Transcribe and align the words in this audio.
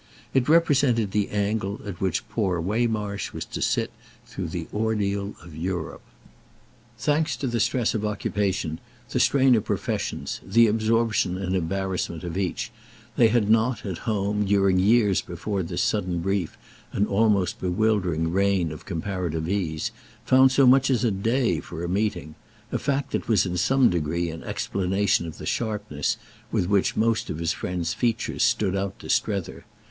It 0.33 0.49
represented 0.49 1.11
the 1.11 1.29
angle 1.29 1.79
at 1.85 2.01
which 2.01 2.27
poor 2.27 2.59
Waymarsh 2.59 3.33
was 3.33 3.45
to 3.45 3.61
sit 3.61 3.91
through 4.25 4.47
the 4.47 4.65
ordeal 4.73 5.35
of 5.43 5.55
Europe. 5.55 6.01
Thanks 6.97 7.35
to 7.35 7.45
the 7.45 7.59
stress 7.59 7.93
of 7.93 8.03
occupation, 8.03 8.79
the 9.11 9.19
strain 9.19 9.53
of 9.53 9.63
professions, 9.63 10.41
the 10.43 10.65
absorption 10.65 11.37
and 11.37 11.55
embarrassment 11.55 12.23
of 12.23 12.35
each, 12.35 12.71
they 13.15 13.27
had 13.27 13.47
not, 13.47 13.85
at 13.85 13.99
home, 14.09 14.45
during 14.45 14.79
years 14.79 15.21
before 15.21 15.61
this 15.61 15.83
sudden 15.83 16.19
brief 16.19 16.57
and 16.91 17.05
almost 17.07 17.61
bewildering 17.61 18.31
reign 18.31 18.71
of 18.71 18.85
comparative 18.85 19.47
ease, 19.47 19.91
found 20.25 20.51
so 20.51 20.65
much 20.65 20.89
as 20.89 21.03
a 21.03 21.11
day 21.11 21.59
for 21.59 21.83
a 21.83 21.87
meeting; 21.87 22.33
a 22.71 22.79
fact 22.79 23.11
that 23.11 23.27
was 23.27 23.45
in 23.45 23.55
some 23.55 23.91
degree 23.91 24.31
an 24.31 24.43
explanation 24.45 25.27
of 25.27 25.37
the 25.37 25.45
sharpness 25.45 26.17
with 26.51 26.65
which 26.65 26.95
most 26.95 27.29
of 27.29 27.37
his 27.37 27.53
friend's 27.53 27.93
features 27.93 28.41
stood 28.41 28.75
out 28.75 28.97
to 28.97 29.07
Strether. 29.07 29.63